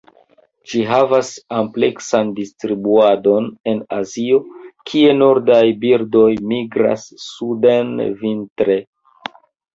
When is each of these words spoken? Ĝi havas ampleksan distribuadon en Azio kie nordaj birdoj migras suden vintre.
Ĝi 0.69 0.79
havas 0.91 1.27
ampleksan 1.57 2.31
distribuadon 2.39 3.51
en 3.73 3.83
Azio 3.99 4.41
kie 4.93 5.13
nordaj 5.19 5.59
birdoj 5.85 6.27
migras 6.55 7.07
suden 7.29 7.95
vintre. 8.25 8.81